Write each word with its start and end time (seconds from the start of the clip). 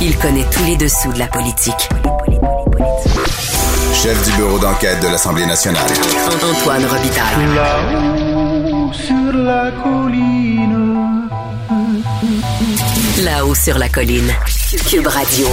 Il 0.00 0.16
connaît 0.18 0.46
tous 0.52 0.64
les 0.64 0.76
dessous 0.76 1.12
de 1.12 1.18
la 1.18 1.26
politique. 1.26 1.88
Chef 3.92 4.30
du 4.30 4.36
bureau 4.36 4.60
d'enquête 4.60 5.02
de 5.02 5.08
l'Assemblée 5.08 5.44
nationale. 5.44 5.90
Antoine 6.40 6.84
Robitaille. 6.84 7.46
Là-haut 7.52 8.92
sur 8.92 9.32
la 9.32 9.72
colline. 9.82 11.28
Là-haut 13.24 13.54
sur 13.56 13.76
la 13.76 13.88
colline. 13.88 14.32
Cube 14.88 15.08
Radio. 15.08 15.48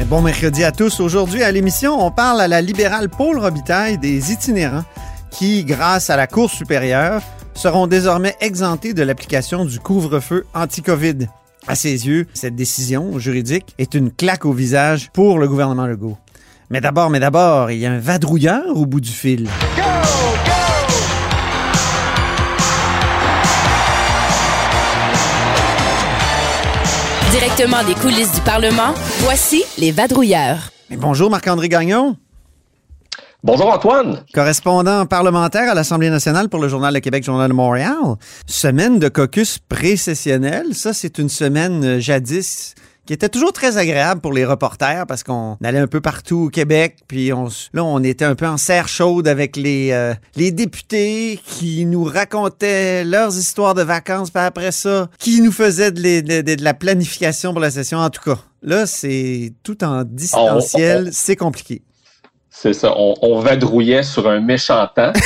Et 0.00 0.04
Bon 0.04 0.22
mercredi 0.22 0.64
à 0.64 0.72
tous. 0.72 0.98
Aujourd'hui 1.00 1.42
à 1.42 1.52
l'émission, 1.52 2.02
on 2.02 2.10
parle 2.10 2.40
à 2.40 2.48
la 2.48 2.62
libérale 2.62 3.10
Paul 3.10 3.38
Robitaille 3.38 3.98
des 3.98 4.32
itinérants 4.32 4.84
qui, 5.30 5.64
grâce 5.64 6.08
à 6.08 6.16
la 6.16 6.26
Cour 6.26 6.50
supérieure, 6.50 7.20
seront 7.52 7.86
désormais 7.86 8.36
exemptés 8.40 8.94
de 8.94 9.02
l'application 9.02 9.66
du 9.66 9.80
couvre-feu 9.80 10.46
anti-COVID. 10.54 11.28
À 11.66 11.74
ses 11.74 12.06
yeux, 12.06 12.26
cette 12.32 12.56
décision 12.56 13.18
juridique 13.18 13.74
est 13.78 13.94
une 13.94 14.10
claque 14.10 14.46
au 14.46 14.52
visage 14.52 15.10
pour 15.12 15.38
le 15.38 15.46
gouvernement 15.46 15.86
Legault. 15.86 16.16
Mais 16.70 16.80
d'abord, 16.80 17.10
mais 17.10 17.20
d'abord, 17.20 17.70
il 17.70 17.78
y 17.78 17.86
a 17.86 17.92
un 17.92 17.98
vadrouilleur 17.98 18.76
au 18.76 18.86
bout 18.86 19.00
du 19.00 19.10
fil. 19.10 19.48
Directement 27.30 27.84
des 27.84 27.94
coulisses 27.94 28.32
du 28.32 28.40
Parlement, 28.40 28.94
voici 29.18 29.62
les 29.78 29.92
vadrouilleurs. 29.92 30.70
Mais 30.88 30.96
bonjour 30.96 31.30
Marc-André 31.30 31.68
Gagnon, 31.68 32.16
Bonjour 33.42 33.72
Antoine. 33.72 34.22
correspondant 34.34 35.06
parlementaire 35.06 35.70
à 35.70 35.74
l'Assemblée 35.74 36.10
nationale 36.10 36.48
pour 36.50 36.60
le 36.60 36.68
Journal 36.68 36.92
de 36.92 36.98
Québec, 36.98 37.24
Journal 37.24 37.48
de 37.48 37.54
Montréal. 37.54 37.94
Semaine 38.46 38.98
de 38.98 39.08
caucus 39.08 39.58
pré-sessionnel. 39.66 40.74
Ça, 40.74 40.92
c'est 40.92 41.16
une 41.18 41.30
semaine 41.30 41.82
euh, 41.84 42.00
jadis 42.00 42.74
qui 43.06 43.14
était 43.14 43.30
toujours 43.30 43.54
très 43.54 43.78
agréable 43.78 44.20
pour 44.20 44.34
les 44.34 44.44
reporters 44.44 45.06
parce 45.08 45.22
qu'on 45.24 45.56
allait 45.64 45.78
un 45.78 45.86
peu 45.86 46.02
partout 46.02 46.44
au 46.46 46.48
Québec, 46.50 46.98
puis 47.08 47.32
on, 47.32 47.46
là, 47.72 47.82
on 47.82 48.02
était 48.04 48.26
un 48.26 48.34
peu 48.34 48.46
en 48.46 48.58
serre 48.58 48.88
chaude 48.88 49.26
avec 49.26 49.56
les, 49.56 49.90
euh, 49.92 50.12
les 50.36 50.52
députés 50.52 51.40
qui 51.44 51.86
nous 51.86 52.04
racontaient 52.04 53.04
leurs 53.04 53.36
histoires 53.38 53.74
de 53.74 53.82
vacances, 53.82 54.30
puis 54.30 54.42
après 54.42 54.70
ça, 54.70 55.08
qui 55.18 55.40
nous 55.40 55.50
faisaient 55.50 55.90
de, 55.92 56.00
les- 56.00 56.22
de- 56.22 56.42
de- 56.42 56.54
de 56.56 56.62
la 56.62 56.74
planification 56.74 57.52
pour 57.52 57.60
la 57.60 57.70
session. 57.70 57.98
En 57.98 58.10
tout 58.10 58.22
cas, 58.22 58.38
là, 58.62 58.84
c'est 58.86 59.54
tout 59.62 59.82
en 59.82 60.04
distanciel, 60.04 61.08
c'est 61.12 61.36
compliqué. 61.36 61.82
C'est 62.50 62.72
ça, 62.72 62.94
on, 62.96 63.14
on 63.22 63.38
vadrouillait 63.38 64.02
sur 64.02 64.28
un 64.28 64.40
méchant 64.40 64.86
temps. 64.94 65.12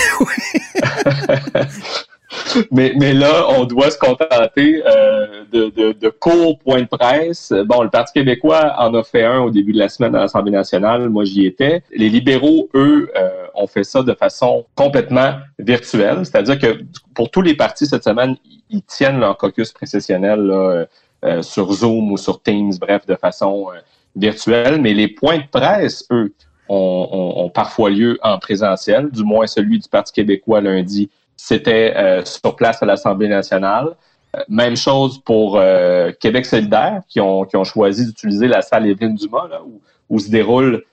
mais, 2.71 2.93
mais 2.97 3.13
là, 3.13 3.47
on 3.49 3.65
doit 3.65 3.91
se 3.91 3.99
contenter 3.99 4.83
euh, 4.87 5.45
de, 5.53 5.71
de, 5.71 5.93
de 5.93 6.09
courts 6.09 6.59
points 6.59 6.83
de 6.83 6.87
presse. 6.87 7.53
Bon, 7.67 7.83
le 7.83 7.91
Parti 7.91 8.13
québécois 8.15 8.75
en 8.79 8.95
a 8.95 9.03
fait 9.03 9.25
un 9.25 9.41
au 9.41 9.51
début 9.51 9.73
de 9.73 9.79
la 9.79 9.89
semaine 9.89 10.15
à 10.15 10.21
l'Assemblée 10.21 10.53
nationale. 10.53 11.09
Moi, 11.09 11.25
j'y 11.25 11.47
étais. 11.47 11.83
Les 11.95 12.09
libéraux, 12.09 12.69
eux, 12.75 13.11
euh, 13.17 13.47
ont 13.55 13.67
fait 13.67 13.85
ça 13.85 14.03
de 14.03 14.15
façon 14.15 14.67
complètement 14.75 15.35
virtuelle. 15.59 16.19
C'est-à-dire 16.25 16.59
que 16.59 16.81
pour 17.15 17.31
tous 17.31 17.43
les 17.43 17.55
partis 17.55 17.87
cette 17.87 18.05
semaine, 18.05 18.37
ils 18.71 18.83
tiennent 18.83 19.21
leur 19.21 19.37
caucus 19.37 19.73
précessionnel 19.73 20.41
là, 20.41 20.87
euh, 21.25 21.43
sur 21.43 21.73
Zoom 21.73 22.13
ou 22.13 22.17
sur 22.17 22.43
Teams, 22.43 22.73
bref, 22.81 23.07
de 23.07 23.15
façon 23.15 23.69
euh, 23.71 23.79
virtuelle. 24.17 24.81
Mais 24.81 24.95
les 24.95 25.09
points 25.09 25.39
de 25.39 25.49
presse, 25.51 26.07
eux, 26.11 26.33
ont, 26.69 27.51
parfois 27.53 27.91
lieu 27.91 28.19
en 28.23 28.39
présentiel, 28.39 29.11
du 29.11 29.23
moins 29.23 29.47
celui 29.47 29.79
du 29.79 29.89
Parti 29.89 30.13
québécois 30.13 30.61
lundi, 30.61 31.11
c'était 31.37 31.93
euh, 31.97 32.25
sur 32.25 32.57
place 32.57 32.83
à 32.83 32.87
l'Assemblée 32.87 33.29
nationale. 33.29 33.97
Euh, 34.37 34.41
même 34.49 34.77
chose 34.77 35.19
pour 35.19 35.59
euh, 35.59 36.13
Québec 36.19 36.47
solidaire, 36.47 37.03
qui 37.09 37.21
ont, 37.21 37.47
choisi 37.65 38.07
d'utiliser 38.07 38.49
la 38.49 38.63
salle 38.63 38.87
Évelyne 38.87 39.15
Dumas, 39.15 39.49
là, 39.49 39.61
où, 40.09 40.19
se 40.19 40.31
déroulent 40.31 40.85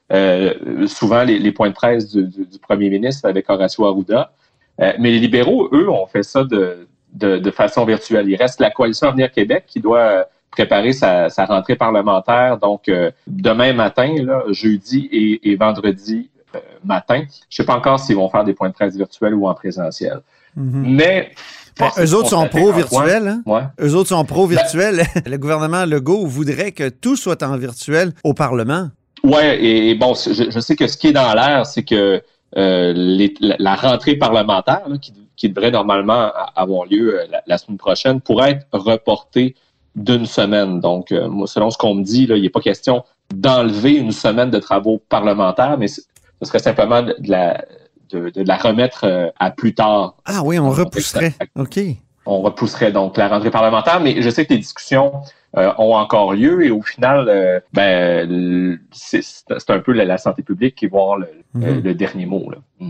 souvent 0.87 1.23
les, 1.23 1.51
points 1.51 1.69
de 1.69 1.75
presse 1.75 2.11
du, 2.11 2.59
premier 2.59 2.89
ministre 2.89 3.27
avec 3.27 3.49
Horacio 3.49 3.85
Arruda. 3.85 4.31
Mais 4.79 5.11
les 5.11 5.19
libéraux, 5.19 5.69
eux, 5.71 5.89
ont 5.89 6.07
fait 6.07 6.23
ça 6.23 6.43
de, 6.43 7.51
façon 7.51 7.85
virtuelle. 7.85 8.27
Il 8.27 8.35
reste 8.35 8.59
la 8.59 8.71
coalition 8.71 9.09
Avenir 9.09 9.31
Québec 9.31 9.65
qui 9.67 9.79
doit 9.79 10.25
préparer 10.51 10.93
sa, 10.93 11.29
sa 11.29 11.45
rentrée 11.45 11.75
parlementaire. 11.75 12.57
Donc, 12.57 12.87
euh, 12.89 13.09
demain 13.27 13.73
matin, 13.73 14.13
là, 14.23 14.43
jeudi 14.49 15.09
et, 15.11 15.51
et 15.51 15.55
vendredi 15.55 16.29
euh, 16.55 16.59
matin. 16.83 17.23
Je 17.49 17.55
sais 17.57 17.65
pas 17.65 17.75
encore 17.75 17.99
s'ils 17.99 18.17
vont 18.17 18.29
faire 18.29 18.43
des 18.43 18.53
points 18.53 18.69
de 18.69 18.73
presse 18.73 18.95
virtuels 18.95 19.33
ou 19.33 19.47
en 19.47 19.53
présentiel. 19.53 20.19
Mhm. 20.55 20.95
Mais... 20.95 21.31
Est 21.79 22.03
eux 22.03 22.13
autres 22.15 22.29
sont 22.29 22.41
constater, 22.41 22.59
pro-virtuels, 22.59 23.27
hein? 23.27 23.41
Ouais. 23.45 23.61
Eux 23.79 23.95
autres 23.95 24.09
sont 24.09 24.25
pro-virtuels. 24.25 25.03
le 25.25 25.37
gouvernement 25.37 25.85
Legault 25.85 26.25
voudrait 26.27 26.73
que 26.73 26.89
tout 26.89 27.15
soit 27.15 27.41
en 27.43 27.55
virtuel 27.57 28.11
au 28.25 28.33
Parlement. 28.33 28.89
Ouais, 29.23 29.57
et, 29.63 29.89
et 29.89 29.95
bon, 29.95 30.13
je, 30.13 30.51
je 30.51 30.59
sais 30.59 30.75
que 30.75 30.87
ce 30.87 30.97
qui 30.97 31.07
est 31.07 31.13
dans 31.13 31.33
l'air, 31.33 31.65
c'est 31.65 31.83
que 31.83 32.21
euh, 32.57 32.93
les- 32.93 33.33
la, 33.39 33.55
la 33.57 33.75
rentrée 33.75 34.15
parlementaire, 34.17 34.81
là, 34.89 34.97
qui, 34.97 35.13
qui 35.37 35.47
devrait 35.49 35.71
normalement 35.71 36.31
avoir 36.55 36.85
lieu 36.85 37.21
euh, 37.21 37.25
la, 37.31 37.41
la 37.47 37.57
semaine 37.57 37.77
prochaine, 37.77 38.19
pourrait 38.19 38.51
être 38.51 38.77
reportée 38.77 39.55
d'une 39.95 40.25
semaine. 40.25 40.79
Donc, 40.79 41.11
euh, 41.11 41.27
moi, 41.29 41.47
selon 41.47 41.69
ce 41.69 41.77
qu'on 41.77 41.95
me 41.95 42.03
dit, 42.03 42.25
là, 42.27 42.35
il 42.37 42.41
n'est 42.43 42.49
pas 42.49 42.61
question 42.61 43.03
d'enlever 43.33 43.93
une 43.95 44.11
semaine 44.11 44.49
de 44.49 44.59
travaux 44.59 45.01
parlementaires, 45.09 45.77
mais 45.77 45.87
ce 45.87 46.01
serait 46.43 46.59
simplement 46.59 47.01
de, 47.01 47.15
la, 47.25 47.63
de, 48.09 48.29
de 48.29 48.43
la 48.47 48.57
remettre 48.57 49.05
euh, 49.05 49.29
à 49.39 49.51
plus 49.51 49.73
tard. 49.73 50.15
Ah 50.25 50.41
oui, 50.43 50.59
on 50.59 50.69
repousserait. 50.69 51.33
OK. 51.57 51.79
On 52.25 52.41
repousserait 52.41 52.91
donc 52.91 53.17
la 53.17 53.27
rentrée 53.29 53.51
parlementaire, 53.51 53.99
mais 53.99 54.21
je 54.21 54.29
sais 54.29 54.45
que 54.45 54.53
les 54.53 54.59
discussions 54.59 55.11
euh, 55.57 55.71
ont 55.77 55.95
encore 55.95 56.33
lieu 56.33 56.63
et 56.65 56.69
au 56.71 56.81
final, 56.81 57.27
euh, 57.27 57.59
ben, 57.73 58.79
c'est 58.91 59.21
un 59.69 59.79
peu 59.79 59.91
la, 59.91 60.05
la 60.05 60.17
santé 60.17 60.43
publique 60.43 60.75
qui 60.75 60.87
va 60.87 60.99
avoir 60.99 61.17
le, 61.17 61.27
le- 61.55 61.73
Mhm. 61.73 61.81
le 61.83 61.93
dernier 61.95 62.25
mot. 62.25 62.49
Là. 62.49 62.57
Mm. 62.79 62.89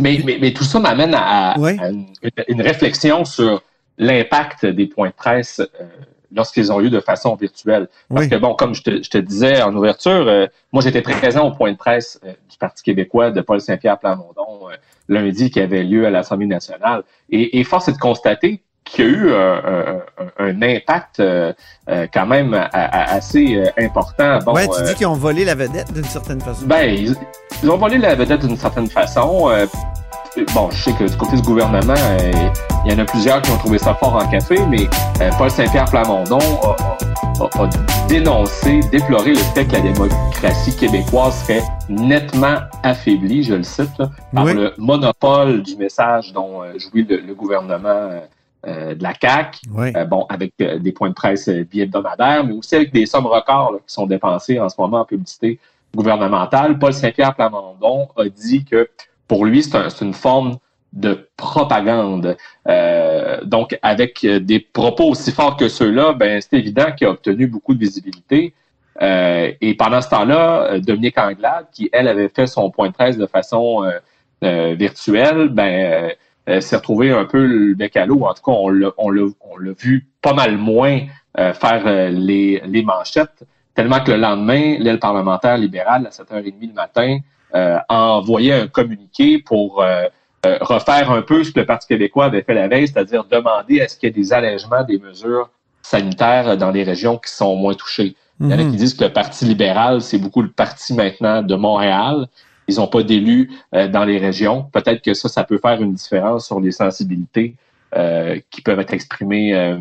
Mais, 0.00 0.20
mais, 0.24 0.38
mais 0.40 0.52
tout 0.52 0.64
ça 0.64 0.80
m'amène 0.80 1.14
à, 1.14 1.54
une 2.48 2.60
réflexion 2.60 3.24
sur 3.24 3.62
l'impact 3.98 4.66
des 4.66 4.86
points 4.86 5.08
de 5.08 5.14
presse 5.14 5.60
euh, 5.60 5.84
lorsqu'ils 6.34 6.72
ont 6.72 6.78
lieu 6.78 6.90
de 6.90 7.00
façon 7.00 7.36
virtuelle. 7.36 7.88
Parce 8.08 8.22
Oui. 8.22 8.28
que, 8.30 8.36
bon, 8.36 8.54
comme 8.54 8.74
je 8.74 8.82
te, 8.82 9.02
je 9.02 9.08
te 9.10 9.18
disais 9.18 9.62
en 9.62 9.74
ouverture, 9.74 10.10
euh, 10.28 10.46
moi, 10.72 10.82
j'étais 10.82 11.02
très 11.02 11.14
présent 11.14 11.46
au 11.46 11.52
point 11.52 11.70
de 11.72 11.76
presse 11.76 12.18
euh, 12.24 12.32
du 12.50 12.58
Parti 12.58 12.82
québécois 12.82 13.30
de 13.30 13.40
Paul 13.40 13.60
Saint-Pierre 13.60 13.98
Plamondon 13.98 14.68
euh, 14.70 14.74
lundi 15.08 15.50
qui 15.50 15.60
avait 15.60 15.84
lieu 15.84 16.06
à 16.06 16.10
l'Assemblée 16.10 16.46
nationale. 16.46 17.02
Et, 17.30 17.60
et 17.60 17.64
force 17.64 17.88
est 17.88 17.92
de 17.92 17.98
constater 17.98 18.62
qu'il 18.84 19.04
y 19.04 19.08
a 19.08 19.10
eu 19.10 19.32
un, 19.32 19.62
un- 19.64 20.02
un- 20.18 20.44
un 20.50 20.62
impact 20.62 21.20
euh, 21.20 21.52
euh, 21.88 22.06
quand 22.12 22.26
même 22.26 22.52
a- 22.52 22.64
a- 22.72 23.14
assez 23.14 23.54
euh, 23.56 23.64
important. 23.78 24.40
Bon, 24.44 24.54
ouais, 24.54 24.66
tu 24.66 24.74
euh, 24.82 24.84
dis 24.86 24.94
qu'ils 24.94 25.06
ont 25.06 25.14
volé 25.14 25.44
la 25.44 25.54
vedette 25.54 25.92
d'une 25.92 26.04
certaine 26.04 26.40
façon. 26.40 26.66
ben, 26.66 26.90
ils, 26.92 27.14
ils 27.62 27.70
ont 27.70 27.76
volé 27.78 27.96
la 27.98 28.14
vedette 28.14 28.44
d'une 28.46 28.56
certaine 28.58 28.88
façon. 28.88 29.50
Bon, 30.52 30.68
je 30.70 30.82
sais 30.82 30.92
que 30.94 31.04
du 31.08 31.16
côté 31.16 31.36
du 31.36 31.42
gouvernement, 31.42 31.94
euh, 31.96 32.32
il 32.84 32.92
y 32.92 32.94
en 32.94 32.98
a 32.98 33.04
plusieurs 33.04 33.40
qui 33.40 33.50
ont 33.52 33.56
trouvé 33.56 33.78
ça 33.78 33.94
fort 33.94 34.16
en 34.16 34.26
café, 34.28 34.56
mais 34.68 34.88
euh, 35.20 35.30
Paul 35.38 35.48
Saint-Pierre 35.48 35.84
Plamondon 35.84 36.38
a, 36.62 36.70
a- 36.70 37.44
a- 37.44 37.64
a 37.64 37.68
dénoncé, 38.08 38.80
déploré 38.90 39.30
le 39.30 39.36
fait 39.54 39.64
que 39.64 39.72
la 39.72 39.80
démocratie 39.80 40.76
québécoise 40.76 41.40
serait 41.42 41.62
nettement 41.88 42.56
affaiblie, 42.82 43.44
je 43.44 43.54
le 43.54 43.62
cite, 43.62 43.96
là, 43.98 44.10
par 44.34 44.44
Oui. 44.46 44.54
le 44.54 44.72
monopole 44.76 45.62
du 45.62 45.76
message 45.76 46.32
dont 46.32 46.62
euh, 46.64 46.78
jouit 46.78 47.04
le, 47.08 47.18
le 47.18 47.34
gouvernement 47.34 48.10
euh, 48.66 48.94
de 48.94 49.02
la 49.02 49.12
CAQ. 49.14 49.60
Oui. 49.72 49.92
Euh, 49.96 50.04
bon, 50.04 50.26
avec 50.28 50.52
euh, 50.60 50.80
des 50.80 50.90
points 50.90 51.10
de 51.10 51.14
presse 51.14 51.48
bi-hebdomadaires, 51.48 52.44
mais 52.44 52.54
aussi 52.54 52.74
avec 52.74 52.92
des 52.92 53.06
sommes 53.06 53.26
records 53.26 53.72
là, 53.72 53.78
qui 53.86 53.94
sont 53.94 54.06
dépensées 54.06 54.58
en 54.58 54.68
ce 54.68 54.74
moment 54.80 55.00
en 55.00 55.04
publicité 55.04 55.60
gouvernementale. 55.94 56.76
Paul 56.78 56.92
Saint-Pierre 56.92 57.34
Plamondon 57.36 58.08
a 58.16 58.24
dit 58.28 58.64
que 58.64 58.88
pour 59.28 59.44
lui, 59.44 59.62
c'est 59.62 59.76
un- 59.76 59.88
une 59.88 60.14
forme 60.14 60.58
de 60.94 61.28
propagande. 61.36 62.36
Euh, 62.68 63.40
donc, 63.44 63.76
avec 63.82 64.24
euh, 64.24 64.38
des 64.38 64.60
propos 64.60 65.10
aussi 65.10 65.32
forts 65.32 65.56
que 65.56 65.68
ceux-là, 65.68 66.12
ben, 66.12 66.40
c'est 66.40 66.56
évident 66.56 66.92
qu'il 66.96 67.06
a 67.08 67.10
obtenu 67.10 67.46
beaucoup 67.46 67.74
de 67.74 67.80
visibilité. 67.80 68.54
Euh, 69.02 69.50
et 69.60 69.74
pendant 69.74 70.00
ce 70.00 70.08
temps-là, 70.10 70.74
euh, 70.74 70.78
Dominique 70.78 71.18
Anglade, 71.18 71.66
qui, 71.72 71.90
elle, 71.92 72.06
avait 72.06 72.28
fait 72.28 72.46
son 72.46 72.70
point 72.70 72.88
de 72.88 72.92
presse 72.94 73.18
de 73.18 73.26
façon 73.26 73.82
euh, 73.82 73.90
euh, 74.44 74.74
virtuelle, 74.78 75.48
ben, 75.48 76.12
s'est 76.60 76.76
retrouvé 76.76 77.10
un 77.10 77.24
peu 77.24 77.44
le 77.44 77.74
bec 77.74 77.96
à 77.96 78.06
l'eau. 78.06 78.24
En 78.24 78.34
tout 78.34 78.42
cas, 78.42 78.52
on 78.52 78.68
l'a, 78.68 78.90
on 78.98 79.10
l'a, 79.10 79.26
vu 79.78 80.06
pas 80.22 80.34
mal 80.34 80.58
moins 80.58 81.00
faire 81.36 82.10
les, 82.12 82.62
les 82.66 82.82
manchettes, 82.82 83.44
tellement 83.74 84.00
que 84.00 84.12
le 84.12 84.18
lendemain, 84.18 84.76
l'aile 84.78 84.98
parlementaire 85.00 85.56
libérale, 85.56 86.06
à 86.06 86.10
7h30 86.10 86.68
le 86.68 86.74
matin, 86.74 87.18
a 87.54 88.12
envoyé 88.12 88.52
un 88.52 88.66
communiqué 88.66 89.38
pour 89.38 89.82
euh, 89.82 90.06
euh, 90.44 90.58
refaire 90.60 91.10
un 91.10 91.22
peu 91.22 91.42
ce 91.42 91.52
que 91.52 91.60
le 91.60 91.66
Parti 91.66 91.86
québécois 91.86 92.26
avait 92.26 92.42
fait 92.42 92.54
la 92.54 92.68
veille, 92.68 92.86
c'est-à-dire 92.86 93.24
demander 93.24 93.80
à 93.80 93.88
ce 93.88 93.96
qu'il 93.96 94.08
y 94.08 94.10
ait 94.10 94.14
des 94.14 94.32
allègements 94.32 94.84
des 94.84 94.98
mesures 94.98 95.48
sanitaires 95.82 96.56
dans 96.56 96.70
les 96.70 96.82
régions 96.82 97.16
qui 97.18 97.30
sont 97.32 97.56
moins 97.56 97.74
touchées. 97.74 98.14
Il 98.40 98.50
y 98.50 98.54
en 98.54 98.58
a 98.58 98.62
Mhm. 98.64 98.72
qui 98.72 98.76
disent 98.76 98.94
que 98.94 99.04
le 99.04 99.12
Parti 99.12 99.44
libéral, 99.44 100.00
c'est 100.00 100.18
beaucoup 100.18 100.42
le 100.42 100.50
parti 100.50 100.92
maintenant 100.92 101.42
de 101.42 101.54
Montréal. 101.54 102.26
Ils 102.66 102.76
n'ont 102.76 102.88
pas 102.88 103.02
d'élus 103.02 103.50
euh, 103.74 103.88
dans 103.88 104.04
les 104.04 104.18
régions. 104.18 104.66
Peut-être 104.72 105.02
que 105.02 105.14
ça, 105.14 105.28
ça 105.28 105.44
peut 105.44 105.58
faire 105.58 105.80
une 105.80 105.94
différence 105.94 106.46
sur 106.46 106.60
les 106.60 106.72
sensibilités 106.72 107.54
euh, 107.96 108.38
qui 108.50 108.60
peuvent 108.60 108.80
être 108.80 108.92
exprimées 108.92 109.54
euh, 109.54 109.78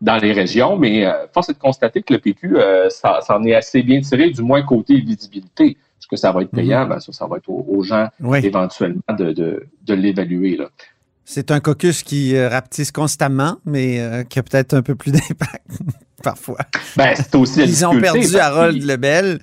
dans 0.00 0.16
les 0.16 0.32
régions, 0.32 0.76
mais 0.76 1.06
force 1.32 1.48
est 1.48 1.54
de 1.54 1.58
constater 1.58 2.02
que 2.02 2.12
le 2.12 2.20
PQ 2.20 2.58
s'en 2.90 3.42
est 3.44 3.54
assez 3.54 3.82
bien 3.82 4.00
tiré, 4.00 4.30
du 4.30 4.42
moins 4.42 4.60
côté 4.62 5.00
visibilité. 5.00 5.78
Est-ce 6.04 6.08
que 6.08 6.16
ça 6.16 6.32
va 6.32 6.42
être 6.42 6.50
payant? 6.50 6.86
Ben, 6.86 7.00
ça, 7.00 7.12
ça 7.12 7.26
va 7.26 7.38
être 7.38 7.48
aux, 7.48 7.82
gens 7.82 8.08
éventuellement 8.42 9.00
de, 9.08 9.32
de, 9.32 9.66
de 9.86 9.94
l'évaluer. 9.94 10.58
C'est 11.24 11.50
un 11.50 11.60
caucus 11.60 12.02
qui 12.02 12.38
rapetisse 12.38 12.92
constamment, 12.92 13.56
mais 13.64 14.26
qui 14.28 14.38
a 14.38 14.42
peut-être 14.42 14.74
un 14.74 14.82
peu 14.82 14.94
plus 14.94 15.12
d'impact 15.12 15.66
parfois. 16.22 16.58
Ben, 16.94 17.14
c'est 17.16 17.34
aussi 17.36 17.62
Ils 17.62 17.86
ont 17.86 17.98
perdu 17.98 18.36
Harold 18.36 18.82
Lebel. 18.82 19.40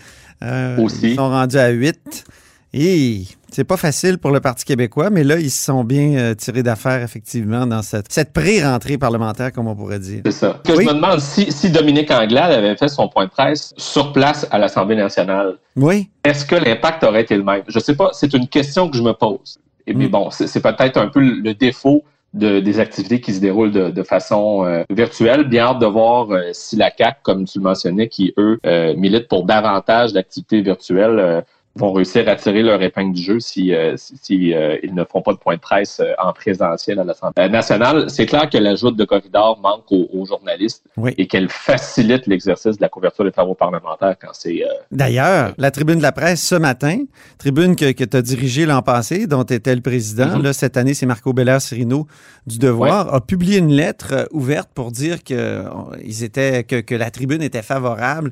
aussi. 0.77 1.11
Ils 1.11 1.15
sont 1.15 1.29
rendus 1.29 1.57
à 1.57 1.69
8. 1.69 2.25
Et 2.73 3.23
c'est 3.51 3.65
pas 3.65 3.75
facile 3.75 4.17
pour 4.17 4.31
le 4.31 4.39
Parti 4.39 4.63
québécois, 4.63 5.09
mais 5.09 5.25
là, 5.25 5.37
ils 5.37 5.51
se 5.51 5.65
sont 5.65 5.83
bien 5.83 6.17
euh, 6.17 6.35
tirés 6.35 6.63
d'affaire, 6.63 7.01
effectivement, 7.03 7.67
dans 7.67 7.81
cette, 7.81 8.09
cette 8.09 8.31
pré-rentrée 8.31 8.97
parlementaire, 8.97 9.51
comme 9.51 9.67
on 9.67 9.75
pourrait 9.75 9.99
dire. 9.99 10.21
C'est 10.25 10.31
ça. 10.31 10.61
Que 10.63 10.75
je 10.75 10.87
me 10.87 10.93
demande 10.93 11.19
si, 11.19 11.51
si 11.51 11.69
Dominique 11.69 12.09
Anglade 12.11 12.53
avait 12.53 12.77
fait 12.77 12.87
son 12.87 13.09
point 13.09 13.25
de 13.25 13.29
presse 13.29 13.73
sur 13.75 14.13
place 14.13 14.47
à 14.51 14.57
l'Assemblée 14.57 14.95
nationale. 14.95 15.57
Oui. 15.75 16.09
Est-ce 16.23 16.45
que 16.45 16.55
l'impact 16.55 17.03
aurait 17.03 17.23
été 17.23 17.35
le 17.35 17.43
même? 17.43 17.63
Je 17.67 17.79
sais 17.79 17.95
pas. 17.95 18.11
C'est 18.13 18.33
une 18.33 18.47
question 18.47 18.89
que 18.89 18.95
je 18.95 19.03
me 19.03 19.11
pose. 19.11 19.59
Et 19.85 19.93
mais 19.93 20.07
mm. 20.07 20.11
bon, 20.11 20.29
c'est 20.29 20.61
peut-être 20.61 20.95
un 20.95 21.07
peu 21.07 21.19
le 21.19 21.53
défaut 21.53 22.05
de, 22.33 22.61
des 22.61 22.79
activités 22.79 23.19
qui 23.19 23.33
se 23.33 23.41
déroulent 23.41 23.73
de, 23.73 23.89
de 23.89 24.03
façon 24.03 24.63
euh, 24.63 24.83
virtuelle. 24.89 25.43
Bien 25.43 25.65
hâte 25.65 25.79
de 25.79 25.87
voir 25.87 26.31
euh, 26.31 26.51
si 26.53 26.77
la 26.77 26.89
CAC, 26.89 27.21
comme 27.21 27.43
tu 27.43 27.57
le 27.57 27.65
mentionnais, 27.65 28.07
qui 28.07 28.33
eux 28.37 28.61
militent 28.95 29.27
pour 29.27 29.43
davantage 29.43 30.13
d'activités 30.13 30.61
virtuelles, 30.61 31.43
vont 31.75 31.93
réussir 31.93 32.27
à 32.27 32.35
tirer 32.35 32.63
leur 32.63 32.81
épingle 32.81 33.13
du 33.13 33.21
jeu 33.21 33.39
si, 33.39 33.73
euh, 33.73 33.95
si, 33.95 34.53
euh, 34.53 34.77
ils 34.83 34.93
ne 34.93 35.05
font 35.05 35.21
pas 35.21 35.31
de 35.31 35.37
point 35.37 35.55
de 35.55 35.61
presse 35.61 36.01
euh, 36.01 36.11
en 36.21 36.33
présentiel 36.33 36.99
à 36.99 37.05
l'Assemblée 37.05 37.47
nationale. 37.47 38.09
C'est 38.09 38.25
clair 38.25 38.49
que 38.49 38.57
l'ajout 38.57 38.91
de 38.91 39.05
corridor 39.05 39.57
manque 39.61 39.89
aux, 39.91 40.25
journalistes 40.25 40.83
et 41.17 41.27
qu'elle 41.27 41.49
facilite 41.49 42.27
l'exercice 42.27 42.77
de 42.77 42.81
la 42.81 42.89
couverture 42.89 43.23
des 43.23 43.31
travaux 43.31 43.55
parlementaires 43.55 44.15
quand 44.21 44.31
c'est... 44.33 44.63
D'ailleurs, 44.91 45.53
la 45.57 45.71
tribune 45.71 45.97
de 45.97 46.03
la 46.03 46.11
presse 46.11 46.45
ce 46.45 46.55
matin, 46.55 46.99
tribune 47.37 47.75
que, 47.75 47.91
que 47.91 48.03
tu 48.03 48.17
as 48.17 48.21
dirigée 48.21 48.65
l'an 48.65 48.81
passé, 48.81 49.25
dont 49.25 49.43
tu 49.43 49.53
étais 49.53 49.73
le 49.73 49.81
président, 49.81 50.37
mm-hmm. 50.37 50.43
là, 50.43 50.53
cette 50.53 50.77
année, 50.77 50.93
c'est 50.93 51.07
Marco 51.07 51.33
Bellard-Cirino 51.33 52.05
du 52.45 52.59
Devoir, 52.59 53.13
a 53.13 53.21
publié 53.21 53.57
une 53.57 53.71
lettre 53.71 54.27
ouverte 54.31 54.69
pour 54.73 54.91
dire 54.91 55.23
que, 55.23 55.63
ils 56.03 56.23
étaient, 56.23 56.63
que, 56.63 56.81
que 56.81 56.95
la 56.95 57.09
tribune 57.09 57.41
était 57.41 57.63
favorable 57.63 58.31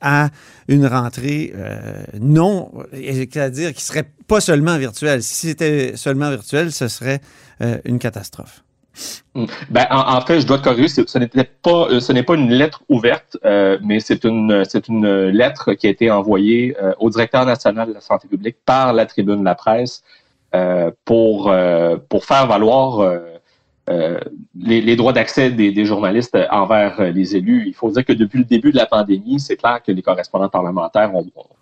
à 0.00 0.30
une 0.68 0.86
rentrée 0.86 1.52
non 2.20 2.67
c'est-à-dire 2.92 3.72
qu'il 3.72 3.80
serait 3.80 4.10
pas 4.26 4.40
seulement 4.40 4.78
virtuel. 4.78 5.22
Si 5.22 5.48
c'était 5.48 5.96
seulement 5.96 6.30
virtuel, 6.30 6.72
ce 6.72 6.88
serait 6.88 7.20
euh, 7.60 7.78
une 7.84 7.98
catastrophe. 7.98 8.62
Hmm. 9.34 9.46
Ben, 9.70 9.86
en, 9.90 10.20
fait, 10.22 10.40
je 10.40 10.46
dois 10.46 10.58
te 10.58 10.64
corriger, 10.64 11.00
euh, 11.00 12.00
ce 12.00 12.12
n'est 12.12 12.22
pas 12.22 12.34
une 12.34 12.50
lettre 12.50 12.82
ouverte, 12.88 13.36
euh, 13.44 13.78
mais 13.82 14.00
c'est 14.00 14.24
une, 14.24 14.64
lettre 15.30 15.74
qui 15.74 15.86
a 15.86 15.90
été 15.90 16.10
envoyée 16.10 16.76
au 16.98 17.08
directeur 17.08 17.46
national 17.46 17.88
de 17.88 17.94
la 17.94 18.00
santé 18.00 18.26
publique 18.26 18.56
par 18.64 18.92
la 18.92 19.06
Tribune 19.06 19.40
de 19.40 19.44
la 19.44 19.54
presse 19.54 20.02
pour 21.04 21.44
faire 21.52 22.46
valoir 22.48 23.20
euh, 23.88 24.18
les, 24.60 24.96
droits 24.96 25.12
d'accès 25.12 25.50
des, 25.50 25.84
journalistes 25.84 26.36
envers 26.50 27.00
euh, 27.00 27.10
les 27.10 27.36
élus. 27.36 27.64
Il 27.66 27.74
faut 27.74 27.90
dire 27.90 28.04
que 28.04 28.12
depuis 28.12 28.38
le 28.38 28.44
début 28.44 28.70
de 28.70 28.76
la 28.76 28.86
pandémie, 28.86 29.40
c'est 29.40 29.56
clair 29.56 29.80
que 29.82 29.92
les 29.92 30.02
correspondants 30.02 30.48
parlementaires 30.48 31.12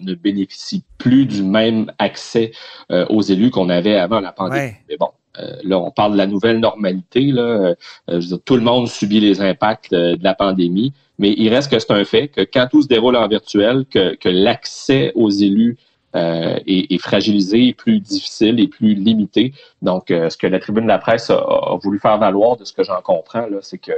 ne 0.01 0.15
bénéficient 0.15 0.83
plus 0.99 1.27
du 1.27 1.43
même 1.43 1.93
accès 1.99 2.53
euh, 2.91 3.07
aux 3.11 3.23
élus 3.23 3.51
qu'on 3.51 3.69
avait 3.69 3.97
avant 3.97 4.21
la 4.21 4.33
pandémie. 4.33 4.73
Mais 4.89 4.97
bon, 4.97 5.11
là, 5.63 5.79
on 5.79 5.91
parle 5.91 6.13
de 6.13 6.17
la 6.17 6.27
nouvelle 6.27 6.59
normalité. 6.59 7.31
Là. 7.31 7.75
tout 8.45 8.57
le 8.57 8.63
monde 8.63 8.89
subit 8.89 9.21
les 9.21 9.41
impacts 9.41 9.93
de 9.93 10.23
la 10.23 10.35
pandémie, 10.35 10.95
mais 11.19 11.35
il 11.37 11.49
reste 11.51 11.71
que 11.71 11.79
c'est 11.79 11.93
un 11.93 12.05
fait 12.05 12.29
que 12.29 12.41
quand 12.41 12.67
tout 12.71 12.83
se 12.83 12.89
déroule 12.89 13.17
en 13.17 13.29
virtuel, 13.29 13.85
que, 13.91 14.15
que 14.17 14.29
l'accès 14.29 15.13
aux 15.15 15.31
élus 15.31 15.77
euh, 16.17 16.59
est, 16.67 16.99
fragilisé, 16.99 17.75
plus 17.75 18.01
difficile 18.01 18.59
et 18.59 18.69
plus 18.69 18.95
limité. 18.95 19.53
Donc, 19.83 20.11
euh, 20.11 20.31
ce 20.31 20.39
que 20.39 20.47
la 20.47 20.59
tribune 20.59 20.85
de 20.85 20.89
la 20.89 20.97
presse 20.97 21.29
a, 21.29 21.79
voulu 21.83 21.99
faire 21.99 22.17
valoir, 22.17 22.57
de 22.57 22.65
ce 22.65 22.73
que 22.73 22.83
j'en 22.83 23.03
comprends, 23.03 23.47
c'est 23.61 23.77
que 23.77 23.93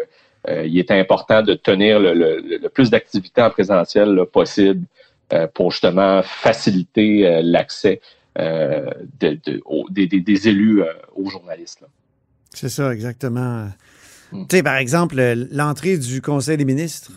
euh, 0.49 0.67
il 0.67 0.77
était 0.81 0.99
important 0.99 1.43
de 1.43 1.55
tenir 1.55 2.01
le, 2.01 2.67
plus 2.71 2.91
d'activités 2.91 3.41
en 3.41 3.51
présentiel 3.51 4.21
possible 4.33 4.85
pour 5.55 5.71
justement 5.71 6.23
faciliter 6.25 7.41
l'accès 7.43 8.01
des, 8.37 10.49
élus 10.49 10.83
aux 11.15 11.31
journalistes. 11.31 11.85
C'est 12.53 12.71
ça, 12.71 12.93
exactement. 12.93 13.69
Hmm. 14.33 14.47
Tu 14.49 14.57
sais, 14.57 14.63
par 14.65 14.77
exemple, 14.77 15.23
l'entrée 15.53 15.99
du 15.99 16.21
Conseil 16.21 16.57
des 16.57 16.65
ministres, 16.65 17.13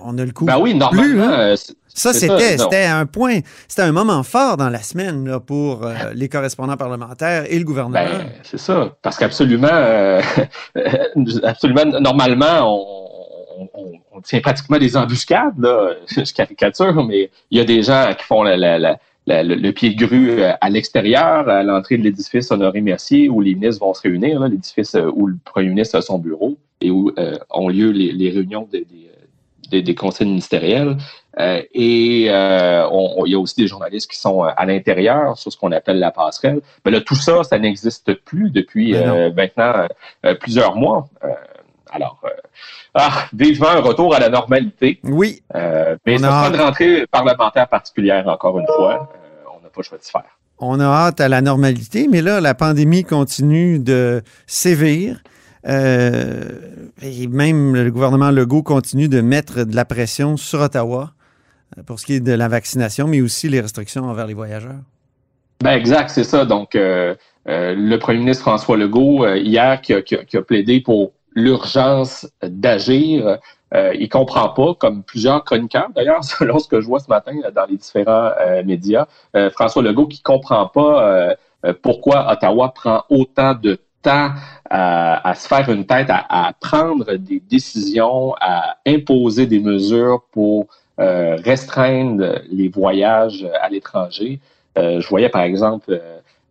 on 0.00 0.18
a 0.18 0.24
le 0.24 0.32
coup. 0.32 0.46
Ben 0.46 0.58
oui, 0.58 0.74
normalement, 0.74 1.28
hein? 1.28 1.54
Ça, 1.98 2.12
c'était 2.12 2.84
un 2.84 3.06
point, 3.06 3.40
c'était 3.66 3.82
un 3.82 3.90
moment 3.90 4.22
fort 4.22 4.56
dans 4.56 4.68
la 4.68 4.82
semaine 4.82 5.38
pour 5.44 5.84
euh, 5.84 5.94
les 6.14 6.28
correspondants 6.28 6.76
parlementaires 6.76 7.44
et 7.48 7.58
le 7.58 7.64
gouvernement. 7.64 7.98
Ben, 7.98 8.28
c'est 8.44 8.58
ça, 8.58 8.94
parce 9.02 9.16
qu'absolument, 9.16 9.66
euh, 9.72 10.20
absolument, 11.42 11.84
normalement, 12.00 12.78
on, 14.14 14.20
tient 14.22 14.40
pratiquement 14.40 14.78
des 14.78 14.96
embuscades, 14.96 15.58
là, 15.58 15.94
je 16.06 16.32
caricature, 16.32 17.04
mais 17.04 17.30
il 17.50 17.58
y 17.58 17.60
a 17.60 17.64
des 17.64 17.82
gens 17.82 18.12
qui 18.16 18.24
font 18.24 18.44
le 18.44 19.70
pied 19.70 19.90
de 19.90 20.06
grue 20.06 20.40
euh, 20.40 20.52
à 20.60 20.70
l'extérieur, 20.70 21.48
à 21.48 21.64
l'entrée 21.64 21.98
de 21.98 22.04
l'édifice 22.04 22.50
Honoré-Mercier, 22.52 23.28
où 23.28 23.40
les 23.40 23.54
ministres 23.54 23.84
vont 23.84 23.94
se 23.94 24.02
réunir, 24.02 24.40
l'édifice 24.40 24.96
où 25.14 25.26
le 25.26 25.36
premier 25.44 25.70
ministre 25.70 25.98
a 25.98 26.02
son 26.02 26.18
bureau 26.18 26.56
et 26.80 26.92
où 26.92 27.12
ont 27.50 27.68
lieu 27.68 27.90
les, 27.90 28.30
réunions 28.30 28.68
des, 28.70 28.84
des, 28.84 29.08
conseils 29.94 30.26
ministériels. 30.26 30.96
Euh, 31.38 31.62
et 31.72 32.26
euh, 32.30 32.88
il 33.26 33.32
y 33.32 33.34
a 33.34 33.38
aussi 33.38 33.54
des 33.60 33.68
journalistes 33.68 34.10
qui 34.10 34.18
sont 34.18 34.44
euh, 34.44 34.50
à 34.56 34.66
l'intérieur 34.66 35.38
sur 35.38 35.52
ce 35.52 35.56
qu'on 35.56 35.70
appelle 35.72 35.98
la 35.98 36.10
passerelle. 36.10 36.60
Mais 36.84 36.90
là, 36.90 37.00
tout 37.00 37.14
ça, 37.14 37.44
ça 37.44 37.58
n'existe 37.58 38.14
plus 38.14 38.50
depuis 38.50 38.94
maintenant 39.36 39.86
plusieurs 40.40 40.74
mois. 40.74 41.08
alors, 41.90 42.20
ah, 42.94 43.26
vivement 43.32 43.68
un 43.68 43.80
retour 43.80 44.14
à 44.14 44.18
la 44.18 44.28
normalité. 44.28 45.00
Oui. 45.04 45.42
mais 45.54 46.18
ça 46.18 46.28
pas 46.28 46.50
de 46.50 46.60
rentrée 46.60 47.06
parlementaire 47.06 47.68
particulière, 47.68 48.26
encore 48.26 48.58
une 48.58 48.66
fois. 48.66 49.10
on 49.46 49.62
n'a 49.62 49.68
pas 49.68 49.78
le 49.78 49.82
choix 49.82 49.98
de 49.98 50.02
se 50.02 50.10
faire. 50.10 50.24
On 50.60 50.80
a 50.80 50.86
hâte 50.86 51.20
à 51.20 51.28
la 51.28 51.40
normalité, 51.40 52.08
mais 52.10 52.20
là, 52.20 52.40
la 52.40 52.54
pandémie 52.54 53.04
continue 53.04 53.78
de 53.78 54.22
sévir. 54.48 55.22
Euh, 55.68 56.44
et 57.02 57.26
même 57.26 57.74
le 57.74 57.90
gouvernement 57.90 58.30
Legault 58.30 58.62
continue 58.62 59.08
de 59.08 59.20
mettre 59.20 59.64
de 59.64 59.76
la 59.76 59.84
pression 59.84 60.36
sur 60.36 60.60
Ottawa 60.60 61.10
euh, 61.76 61.82
pour 61.82 62.00
ce 62.00 62.06
qui 62.06 62.14
est 62.14 62.20
de 62.20 62.32
la 62.32 62.48
vaccination, 62.48 63.06
mais 63.06 63.20
aussi 63.20 63.48
les 63.48 63.60
restrictions 63.60 64.04
envers 64.04 64.26
les 64.26 64.34
voyageurs. 64.34 64.80
Ben 65.62 65.72
exact, 65.72 66.10
c'est 66.10 66.24
ça. 66.24 66.44
Donc, 66.44 66.74
euh, 66.74 67.14
le 67.46 67.96
premier 67.96 68.18
ministre 68.18 68.42
François 68.42 68.76
Legault, 68.76 69.26
hier, 69.34 69.80
qui 69.80 69.92
a, 69.92 70.42
plaidé 70.42 70.80
pour 70.80 71.12
l'urgence 71.34 72.28
d'agir, 72.42 73.38
il 73.74 74.08
comprend 74.08 74.50
pas, 74.50 74.74
comme 74.74 75.02
plusieurs 75.02 75.44
chroniqueurs 75.44 75.88
d'ailleurs, 75.96 76.22
selon 76.24 76.58
ce 76.58 76.68
que 76.68 76.80
je 76.80 76.86
vois 76.86 77.00
ce 77.00 77.08
matin 77.08 77.32
dans 77.54 77.64
les 77.66 77.76
différents 77.76 78.30
médias, 78.64 79.06
François 79.52 79.82
Legault 79.82 80.06
qui 80.06 80.20
comprend 80.22 80.66
pas 80.66 81.34
pourquoi 81.82 82.30
Ottawa 82.30 82.72
prend 82.74 83.02
autant 83.08 83.54
de 83.54 83.78
temps 84.02 84.30
à, 84.70 85.34
se 85.34 85.48
faire 85.48 85.70
une 85.70 85.86
tête, 85.86 86.08
à, 86.10 86.52
prendre 86.60 87.14
des 87.14 87.40
décisions, 87.40 88.34
à 88.40 88.76
imposer 88.86 89.46
des 89.46 89.60
mesures 89.60 90.22
pour 90.32 90.66
euh, 91.00 91.36
restreindre 91.36 92.40
les 92.50 92.68
voyages 92.68 93.48
à 93.60 93.68
l'étranger. 93.68 94.40
Euh, 94.76 95.00
je 95.00 95.08
voyais 95.08 95.28
par 95.28 95.42
exemple 95.42 96.00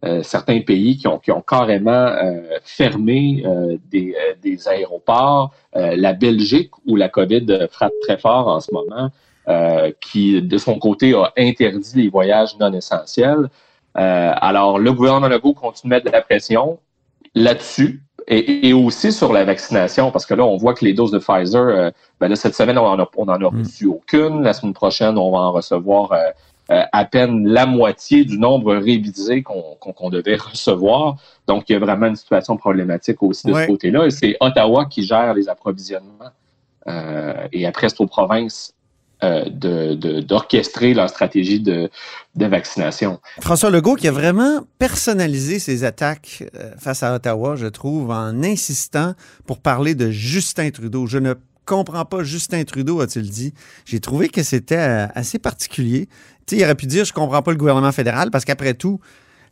euh, 0.05 0.23
certains 0.23 0.61
pays 0.61 0.97
qui 0.97 1.07
ont, 1.07 1.19
qui 1.19 1.31
ont 1.31 1.41
carrément 1.41 2.15
fermé 2.63 3.43
des, 3.91 4.15
des, 4.41 4.67
aéroports. 4.67 5.53
la 5.73 6.13
Belgique, 6.13 6.71
où 6.85 6.95
la 6.95 7.09
COVID 7.09 7.67
frappe 7.71 7.93
très 8.01 8.17
fort 8.17 8.47
en 8.47 8.59
ce 8.59 8.71
moment, 8.71 9.09
qui 9.99 10.41
de 10.41 10.57
son 10.57 10.79
côté 10.79 11.13
a 11.13 11.31
interdit 11.37 12.03
les 12.03 12.09
voyages 12.09 12.57
non 12.59 12.71
essentiels. 12.73 13.49
alors, 13.95 14.79
le 14.79 14.93
gouvernement 14.93 15.27
Legault 15.27 15.53
continue 15.53 15.89
de 15.89 15.95
mettre 15.95 16.05
de 16.05 16.11
la 16.11 16.21
pression 16.21 16.79
là-dessus 17.37 18.01
et, 18.29 18.73
aussi 18.73 19.13
sur 19.13 19.31
la 19.31 19.45
vaccination, 19.45 20.11
parce 20.11 20.25
que 20.25 20.33
là, 20.33 20.43
on 20.43 20.57
voit 20.57 20.73
que 20.73 20.83
les 20.83 20.93
doses 20.93 21.11
de 21.11 21.19
Pfizer, 21.19 21.61
euh, 21.61 21.91
ben 22.19 22.27
là, 22.27 22.35
cette 22.35 22.55
semaine, 22.55 22.77
on 22.77 22.85
en 22.85 22.99
a, 22.99 23.09
on 23.15 23.23
en 23.23 23.29
a 23.29 23.37
mm. 23.37 23.59
reçu 23.59 23.85
aucune. 23.85 24.43
La 24.43 24.51
semaine 24.51 24.73
prochaine, 24.73 25.17
on 25.17 25.31
va 25.31 25.37
en 25.37 25.51
recevoir 25.53 26.11
euh, 26.11 26.17
euh, 26.71 26.83
à 26.91 27.05
peine 27.05 27.47
la 27.47 27.65
moitié 27.65 28.25
du 28.25 28.37
nombre 28.37 28.75
révisé 28.75 29.43
qu'on 29.43 30.09
devait 30.09 30.35
recevoir. 30.51 31.15
Donc, 31.47 31.69
il 31.69 31.73
y 31.73 31.75
a 31.77 31.79
vraiment 31.79 32.07
une 32.07 32.17
situation 32.17 32.57
problématique 32.57 33.23
aussi 33.23 33.47
de 33.47 33.53
ce 33.53 33.65
côté-là. 33.65 34.05
Et 34.05 34.11
c'est 34.11 34.35
Ottawa 34.41 34.87
qui 34.87 35.03
gère 35.03 35.33
les 35.33 35.47
approvisionnements. 35.47 36.31
et 37.53 37.65
après, 37.65 37.87
c'est 37.87 38.01
aux 38.01 38.07
provinces 38.07 38.73
euh, 39.23 40.21
d'orchestrer 40.21 40.93
leur 40.93 41.09
stratégie 41.09 41.59
de, 41.59 41.89
vaccination. 42.35 43.19
François 43.41 43.71
Legault 43.71 43.95
qui 43.95 44.07
a 44.07 44.11
vraiment 44.11 44.61
personnalisé 44.77 45.57
ses 45.57 45.83
attaques 45.83 46.43
euh, 46.55 46.71
face 46.77 47.01
à 47.01 47.15
Ottawa, 47.15 47.55
je 47.55 47.65
trouve, 47.65 48.11
en 48.11 48.43
insistant 48.43 49.15
pour 49.47 49.59
parler 49.59 49.95
de 49.95 50.11
Justin 50.11 50.69
Trudeau. 50.69 51.07
Je 51.07 51.17
ne 51.17 51.33
comprends 51.65 52.05
pas 52.05 52.21
Justin 52.21 52.63
Trudeau, 52.63 53.01
a-t-il 53.01 53.27
dit. 53.27 53.55
J'ai 53.85 53.99
trouvé 53.99 54.29
que 54.29 54.43
c'était 54.43 54.77
euh, 54.77 55.07
assez 55.15 55.39
particulier. 55.39 56.09
Sais, 56.47 56.57
il 56.57 56.63
aurait 56.63 56.75
pu 56.75 56.85
dire 56.85 57.03
je 57.03 57.11
comprends 57.11 57.41
pas 57.41 57.51
le 57.51 57.57
gouvernement 57.57 57.91
fédéral 57.91 58.29
parce 58.29 58.45
qu'après 58.45 58.75
tout, 58.75 58.99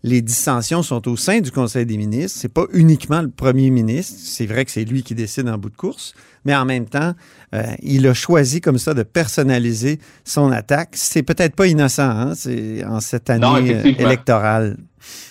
les 0.04 0.22
dissensions 0.22 0.84
sont 0.84 1.08
au 1.08 1.18
sein 1.18 1.40
du 1.42 1.52
Conseil 1.52 1.86
des 1.86 1.98
ministres. 1.98 2.38
C'est 2.40 2.54
pas 2.54 2.66
uniquement 2.74 3.22
le 3.22 3.30
premier 3.30 3.70
ministre. 3.70 4.16
C'est 4.20 4.46
vrai 4.46 4.66
que 4.66 4.72
c'est 4.72 4.86
lui 4.86 5.04
qui 5.04 5.16
décide 5.16 5.50
en 5.50 5.58
bout 5.58 5.70
de 5.70 5.76
course, 5.76 6.14
mais 6.46 6.56
en 6.56 6.66
même 6.66 6.86
temps, 6.86 7.14
euh, 7.54 7.64
il 7.82 8.06
a 8.08 8.14
choisi 8.14 8.62
comme 8.62 8.78
ça 8.78 8.94
de 8.94 9.04
personnaliser 9.04 10.00
son 10.24 10.52
attaque. 10.52 10.90
C'est 10.94 11.24
peut-être 11.24 11.56
pas 11.56 11.68
innocent 11.68 12.04
hein, 12.04 12.34
c'est 12.36 12.84
en 12.86 13.00
cette 13.00 13.30
année 13.30 13.42
Non, 13.42 13.56
euh, 13.56 13.84
électorale. 13.84 14.78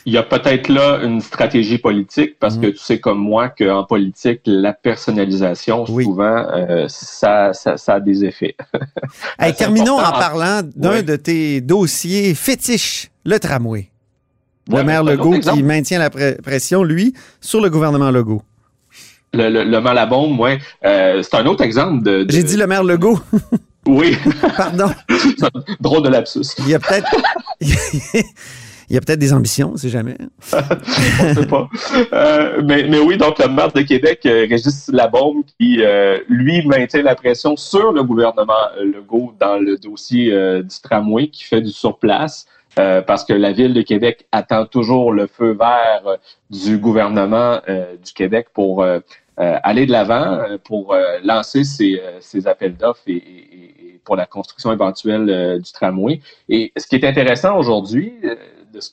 Il 0.06 0.12
y 0.12 0.18
a 0.18 0.22
peut-être 0.22 0.68
là 0.68 1.00
une 1.02 1.20
stratégie 1.20 1.78
politique 1.78 2.38
parce 2.38 2.58
que 2.58 2.66
tu 2.66 2.78
sais 2.78 3.00
comme 3.00 3.18
moi 3.18 3.48
qu'en 3.48 3.84
politique, 3.84 4.42
la 4.44 4.72
personnalisation, 4.72 5.84
Oui. 5.88 6.04
souvent, 6.04 6.46
euh, 6.52 6.86
ça, 6.88 7.52
ça, 7.52 7.76
ça 7.76 7.94
a 7.94 8.00
des 8.00 8.24
effets. 8.24 8.54
Hey, 9.38 9.54
terminons 9.58 9.98
en 9.98 10.12
parlant 10.12 10.62
d'un 10.76 11.02
de 11.02 11.16
tes 11.16 11.60
dossiers 11.60 12.34
fétiches, 12.34 13.10
le 13.24 13.38
tramway. 13.38 13.88
Le 14.68 14.74
Ouais, 14.76 14.84
maire 14.84 15.04
Legault 15.04 15.38
qui 15.40 15.62
maintient 15.62 15.98
la 15.98 16.08
pre- 16.08 16.40
pression, 16.40 16.82
lui, 16.82 17.12
sur 17.40 17.60
le 17.60 17.68
gouvernement 17.68 18.10
Legault. 18.10 18.42
Le, 19.34 19.48
le, 19.50 19.64
le 19.64 20.40
ouais. 20.40 20.58
Euh, 20.84 21.22
c'est 21.22 21.34
un 21.36 21.46
autre 21.46 21.62
exemple 21.64 22.02
de. 22.02 22.22
de- 22.24 22.32
J'ai 22.32 22.42
dit 22.44 22.56
le 22.56 22.66
maire 22.66 22.84
Legault, 22.84 23.18
Oui, 23.86 24.16
pardon. 24.56 24.90
drôle 25.80 26.02
de 26.04 26.08
lapsus. 26.08 26.46
Il 26.60 26.68
y 26.68 26.74
a 26.74 26.78
peut-être... 26.78 27.08
Il 28.90 28.94
y 28.94 28.98
a 28.98 29.00
peut-être 29.00 29.18
des 29.18 29.32
ambitions, 29.32 29.70
on 29.74 29.76
sait 29.78 29.88
jamais. 29.88 30.16
On 30.52 31.34
sait 31.34 31.46
pas. 31.46 31.68
Euh, 32.12 32.60
mais, 32.62 32.86
mais 32.88 32.98
oui, 32.98 33.16
donc 33.16 33.38
le 33.38 33.48
maire 33.48 33.72
de 33.72 33.80
Québec, 33.80 34.20
euh, 34.26 34.46
Régis 34.48 34.88
Labombe, 34.92 35.42
qui 35.58 35.78
euh, 35.82 36.18
lui 36.28 36.66
maintient 36.66 37.02
la 37.02 37.14
pression 37.14 37.56
sur 37.56 37.92
le 37.92 38.04
gouvernement 38.04 38.52
Legault 38.80 39.34
dans 39.40 39.56
le 39.58 39.78
dossier 39.78 40.32
euh, 40.32 40.62
du 40.62 40.76
tramway 40.82 41.28
qui 41.28 41.44
fait 41.44 41.62
du 41.62 41.70
surplace. 41.72 42.46
Euh, 42.78 43.02
parce 43.02 43.24
que 43.24 43.32
la 43.32 43.52
ville 43.52 43.74
de 43.74 43.82
Québec 43.82 44.26
attend 44.32 44.66
toujours 44.66 45.12
le 45.12 45.26
feu 45.26 45.52
vert 45.52 46.02
euh, 46.06 46.16
du 46.50 46.78
gouvernement 46.78 47.60
euh, 47.68 47.96
du 48.04 48.12
Québec 48.12 48.48
pour 48.52 48.84
aller 49.36 49.84
de 49.86 49.90
l'avant, 49.92 50.38
pour 50.64 50.94
lancer 51.24 51.64
ses, 51.64 52.00
euh, 52.00 52.18
ses 52.20 52.46
appels 52.46 52.76
d'offres 52.76 53.02
et, 53.08 53.14
et- 53.16 53.74
et 53.94 54.00
pour 54.04 54.14
la 54.16 54.26
construction 54.26 54.72
éventuelle 54.72 55.58
du 55.60 55.72
tramway. 55.72 56.20
Et 56.48 56.72
ce 56.76 56.86
qui 56.86 56.94
est 56.96 57.04
intéressant 57.04 57.56
aujourd'hui, 57.58 58.12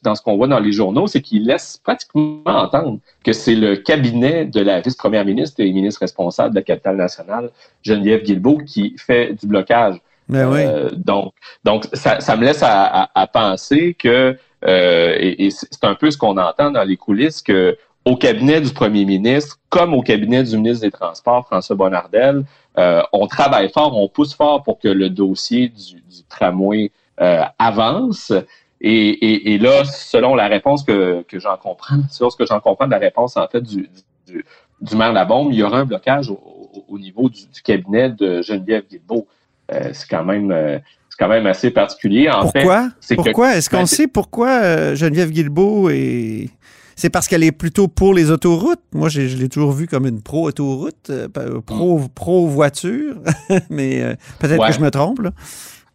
dans 0.03 0.15
ce 0.15 0.21
qu'on 0.21 0.38
voit 0.38 0.47
dans 0.47 0.59
les 0.59 0.71
journaux, 0.71 1.05
c'est 1.07 1.21
qu'il 1.21 1.45
laisse 1.45 1.77
pratiquement 1.83 2.41
entendre 2.45 3.00
que 3.23 3.33
c'est 3.33 3.55
le 3.55 3.75
cabinet 3.75 4.45
de 4.45 4.61
la 4.61 4.79
vice-première 4.79 5.25
ministre 5.25 5.59
et 5.59 5.71
ministre 5.73 6.00
responsable 6.01 6.51
de 6.55 6.59
la 6.59 6.63
capitale 6.63 6.95
nationale, 6.95 7.50
Geneviève 7.83 8.23
Guilbeault, 8.23 8.59
qui 8.65 8.95
fait 8.97 9.33
du 9.33 9.47
blocage. 9.47 9.95
Ben 10.31 10.50
oui. 10.51 10.61
Euh, 10.65 10.89
donc, 10.95 11.33
donc 11.63 11.85
ça, 11.93 12.19
ça 12.21 12.35
me 12.35 12.43
laisse 12.45 12.63
à, 12.63 13.03
à- 13.03 13.09
à 13.21 13.27
penser 13.27 13.93
que, 13.93 14.38
euh, 14.65 15.15
et, 15.19 15.45
et 15.45 15.51
c'est 15.51 15.83
un 15.83 15.95
peu 15.95 16.09
ce 16.09 16.17
qu'on 16.17 16.38
entend 16.38 16.71
dans 16.71 16.83
les 16.83 16.97
coulisses, 16.97 17.41
que 17.41 17.77
au 18.05 18.15
cabinet 18.15 18.61
du 18.61 18.71
premier 18.73 19.05
ministre, 19.05 19.57
comme 19.69 19.93
au 19.93 20.01
cabinet 20.01 20.43
du 20.43 20.57
ministre 20.57 20.81
des 20.85 20.91
Transports, 20.91 21.45
François 21.45 21.75
Bonnardel, 21.75 22.43
euh, 22.77 23.03
on 23.13 23.27
travaille 23.27 23.69
fort, 23.69 23.95
on 23.95 24.07
pousse 24.07 24.33
fort 24.33 24.63
pour 24.63 24.79
que 24.79 24.88
le 24.88 25.09
dossier 25.09 25.67
du, 25.67 25.95
du 26.01 26.23
tramway 26.29 26.91
euh, 27.19 27.43
avance. 27.59 28.31
Et, 28.79 29.09
et, 29.09 29.53
et 29.53 29.57
là, 29.59 29.83
selon 29.85 30.33
la 30.33 30.47
réponse 30.47 30.83
que, 30.83 31.21
que 31.27 31.38
j'en 31.39 31.57
comprends, 31.57 31.97
selon 32.09 32.31
ce 32.31 32.38
que 32.38 32.45
j'en 32.47 32.59
comprends 32.59 32.88
de 32.88 32.91
la 32.91 32.97
réponse 32.97 33.38
en 33.38 33.47
fait 33.47 33.61
du, 33.61 33.88
du, 34.25 34.43
du 34.81 34.95
maire 34.95 35.13
Labombe, 35.13 35.50
il 35.51 35.59
y 35.59 35.63
aura 35.63 35.79
un 35.79 35.85
blocage 35.85 36.31
au- 36.31 36.39
au 36.88 36.97
niveau 36.97 37.29
du, 37.29 37.41
du 37.53 37.61
cabinet 37.61 38.09
de 38.09 38.41
Geneviève 38.41 38.85
Guilbeault. 38.89 39.27
Euh, 39.73 39.89
c'est 39.93 40.07
quand 40.09 40.23
même 40.23 40.51
euh, 40.51 40.77
c'est 41.09 41.17
quand 41.19 41.27
même 41.29 41.45
assez 41.45 41.71
particulier. 41.71 42.29
En 42.29 42.41
Pourquoi? 42.41 42.89
c'est 42.99 43.15
que- 43.15 43.21
Pourquoi? 43.21 43.55
Est-ce 43.55 43.69
qu'on 43.69 43.77
ben, 43.79 43.85
sait 43.85 44.07
pourquoi 44.07 44.49
euh, 44.49 44.95
Geneviève 44.95 45.29
Guilbeault 45.31 45.89
est... 45.89 46.49
C'est 46.95 47.09
parce 47.09 47.27
qu'elle 47.27 47.43
est 47.43 47.51
plutôt 47.51 47.87
pour 47.87 48.13
les 48.13 48.29
autoroutes? 48.31 48.79
Moi, 48.93 49.09
je 49.09 49.21
l'ai 49.21 49.49
toujours 49.49 49.71
vue 49.71 49.87
comme 49.87 50.05
une 50.05 50.21
pro-autoroute, 50.21 51.09
euh, 51.09 51.27
pro- 51.65 52.01
pro-voiture, 52.13 53.15
mais 53.69 54.01
euh, 54.03 54.15
peut-être 54.39 54.59
Ouais. 54.61 54.67
que 54.69 54.73
je 54.73 54.79
me 54.81 54.91
trompe. 54.91 55.19
Là. 55.21 55.31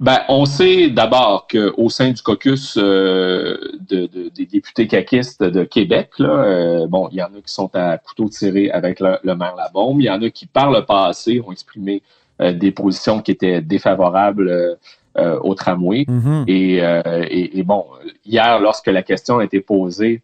Ben, 0.00 0.20
on 0.28 0.44
sait 0.44 0.90
d'abord 0.90 1.46
qu'au 1.50 1.88
sein 1.88 2.10
du 2.10 2.20
caucus 2.22 2.76
euh, 2.76 3.56
de, 3.88 4.06
de- 4.06 4.28
des 4.34 4.46
députés 4.46 4.86
caquistes 4.86 5.42
de 5.42 5.64
Québec, 5.64 6.10
là, 6.18 6.86
bon, 6.88 7.08
il 7.12 7.18
y 7.18 7.22
en 7.22 7.26
a 7.26 7.40
qui 7.44 7.52
sont 7.52 7.70
à 7.74 7.96
couteau 7.98 8.28
tiré 8.28 8.70
avec 8.70 9.00
le, 9.00 9.16
le 9.22 9.34
maire 9.34 9.54
Labombe. 9.56 10.00
Il 10.00 10.04
y 10.06 10.10
en 10.10 10.20
a 10.20 10.28
qui, 10.30 10.46
par 10.46 10.70
le 10.70 10.84
passé, 10.84 11.40
ont 11.46 11.52
exprimé 11.52 12.02
des 12.40 12.70
positions 12.70 13.20
qui 13.22 13.30
étaient 13.32 13.60
défavorables 13.62 14.48
euh, 14.48 14.74
euh, 15.18 15.38
au 15.42 15.54
tramway. 15.54 16.04
Mhm. 16.08 16.44
Et, 16.46 16.82
euh, 16.82 17.02
et, 17.30 17.58
et 17.58 17.62
bon, 17.62 17.86
hier, 18.24 18.60
lorsque 18.60 18.88
la 18.88 19.02
question 19.02 19.38
a 19.38 19.44
été 19.44 19.60
posée 19.60 20.22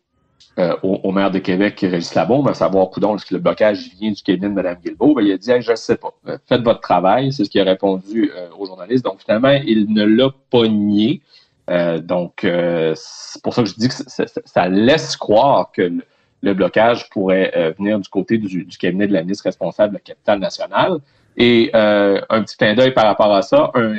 euh, 0.59 0.75
au, 0.83 1.00
au 1.04 1.12
maire 1.12 1.31
de 1.31 1.38
Québec, 1.38 1.78
Régis 1.81 2.14
Labombe, 2.14 2.47
à 2.49 2.52
savoir, 2.54 2.90
coudon, 2.90 3.16
est-ce 3.16 3.25
que 3.25 3.35
le 3.35 3.40
blocage 3.40 3.88
vient 3.99 4.11
du 4.11 4.23
cabinet 4.23 4.49
de 4.50 4.52
Mme 4.54 4.76
Guilbeault? 4.85 5.14
Ben, 5.14 5.23
il 5.25 5.33
a 5.33 5.38
dit, 5.38 5.50
Hey, 5.50 5.62
je 5.62 5.71
ne 5.71 5.76
sais 5.76 5.97
pas. 5.97 6.12
Euh, 6.28 6.37
Faites 6.47 6.61
votre 6.61 6.81
travail. 6.81 7.33
C'est 7.33 7.45
ce 7.45 7.49
qu'il 7.50 7.61
a 7.62 7.64
répondu 7.64 8.31
euh, 8.37 8.49
aux 8.59 8.66
journalistes. 8.66 9.02
Donc, 9.04 9.21
finalement, 9.25 9.59
il 9.66 9.90
ne 9.95 10.04
l'a 10.04 10.28
pas 10.50 10.69
nié. 10.69 11.23
Euh, 11.71 11.99
donc, 12.00 12.45
euh, 12.45 12.92
c'est 12.97 13.40
pour 13.42 13.54
ça 13.54 13.62
que 13.62 13.69
je 13.71 13.75
dis 13.76 13.88
que 13.88 13.95
ça, 13.95 14.26
ça- 14.26 14.40
ça 14.45 14.69
laisse 14.69 15.16
croire 15.16 15.71
que 15.73 15.81
le, 15.83 16.02
le 16.42 16.52
blocage 16.52 17.09
pourrait 17.09 17.50
euh, 17.57 17.73
venir 17.78 17.99
du 17.99 18.09
côté 18.11 18.37
du, 18.37 18.64
du 18.64 18.76
cabinet 18.76 19.07
de 19.07 19.12
la 19.14 19.23
ministre 19.23 19.45
responsable 19.45 19.92
de 19.92 19.95
la 19.97 20.00
capitale 20.00 20.38
nationale. 20.40 20.99
Et 21.37 21.71
euh, 21.75 22.21
un 22.31 22.43
petit 22.43 22.57
clin 22.57 22.75
d'œil 22.75 22.93
par 22.93 23.05
rapport 23.07 23.33
à 23.35 23.43
ça, 23.43 23.71
un, 23.75 23.95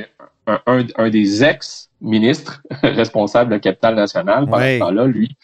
un, 0.47 0.59
un- 0.67 0.85
un 0.97 1.09
des 1.09 1.43
ex-ministres 1.43 2.61
responsables 2.83 3.49
de 3.49 3.55
la 3.55 3.59
capitale 3.59 3.95
nationale, 3.95 4.45
pendant 4.45 4.57
Ouais. 4.57 4.75
ce 4.75 4.79
temps-là, 4.79 5.05
lui, 5.07 5.35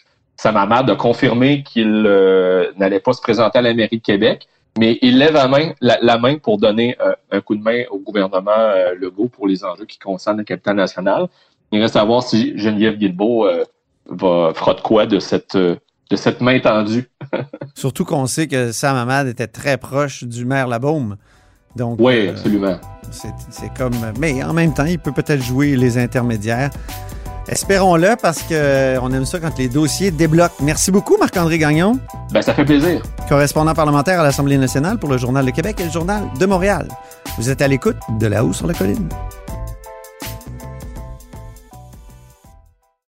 marre 0.52 0.84
de 0.84 0.94
confirmer 0.94 1.62
qu'il 1.62 2.04
euh, 2.06 2.70
n'allait 2.78 3.00
pas 3.00 3.12
se 3.12 3.20
présenter 3.20 3.58
à 3.58 3.62
la 3.62 3.74
mairie 3.74 3.98
de 3.98 4.02
Québec, 4.02 4.46
mais 4.78 4.98
il 5.02 5.18
lève 5.18 5.34
la 5.34 5.48
main, 5.48 5.72
la, 5.80 5.98
la 6.00 6.16
main 6.18 6.38
pour 6.38 6.58
donner 6.58 6.96
euh, 7.00 7.12
un 7.32 7.40
coup 7.40 7.56
de 7.56 7.62
main 7.62 7.82
au 7.90 7.98
gouvernement 7.98 8.50
Legault 8.98 9.28
pour 9.28 9.48
les 9.48 9.64
enjeux 9.64 9.84
qui 9.84 9.98
concernent 9.98 10.38
la 10.38 10.44
capitale 10.44 10.76
nationale. 10.76 11.26
Il 11.72 11.80
reste 11.82 11.96
à 11.96 12.04
voir 12.04 12.22
si 12.22 12.56
Geneviève 12.56 12.96
Guilbeault 12.96 13.46
va, 14.08 14.52
fera 14.54 14.74
de 14.74 14.80
quoi 14.80 15.06
de 15.06 15.18
cette, 15.18 15.56
de 15.56 15.78
cette 16.16 16.40
main 16.40 16.58
tendue. 16.60 17.08
Surtout 17.74 18.04
qu'on 18.04 18.26
sait 18.26 18.48
que 18.48 18.72
Sam 18.72 18.96
Hamad 18.96 19.26
était 19.28 19.46
très 19.46 19.76
proche 19.76 20.24
du 20.24 20.44
maire 20.44 20.68
Labaume. 20.68 21.16
Donc, 21.76 21.96
Oui, 22.00 22.26
euh, 22.26 22.30
absolument. 22.30 22.76
c'est 23.10 23.72
comme. 23.76 23.94
Mais 24.18 24.42
en 24.42 24.52
même 24.52 24.72
temps, 24.74 24.84
il 24.84 24.98
peut 24.98 25.12
peut-être 25.12 25.42
jouer 25.42 25.76
les 25.76 25.98
intermédiaires. 25.98 26.70
Espérons-le 27.48 28.14
parce 28.20 28.42
qu'on 28.42 29.12
aime 29.12 29.24
ça 29.24 29.40
quand 29.40 29.56
les 29.58 29.68
dossiers 29.68 30.10
débloquent. 30.12 30.54
Merci 30.62 30.90
beaucoup, 30.92 31.16
Marc-André 31.18 31.58
Gagnon, 31.58 31.98
Ben, 32.32 32.42
ça 32.42 32.54
fait 32.54 32.64
plaisir. 32.64 33.02
correspondant 33.28 33.74
parlementaire 33.74 34.20
à 34.20 34.22
l'Assemblée 34.22 34.56
nationale 34.58 34.98
pour 34.98 35.10
le 35.10 35.18
Journal 35.18 35.44
de 35.44 35.50
Québec 35.50 35.76
et 35.80 35.84
le 35.84 35.90
Journal 35.90 36.22
de 36.38 36.46
Montréal. 36.46 36.86
Vous 37.38 37.50
êtes 37.50 37.60
à 37.62 37.66
l'écoute 37.66 37.96
de 38.20 38.26
là-haut 38.28 38.52
sur 38.52 38.66
la 38.68 38.74
colline. 38.74 39.08